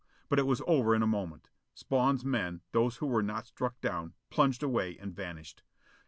[0.29, 1.51] But it was over in a moment.
[1.75, 5.61] Spawn's men, those who were not struck down, plunged away and vanished.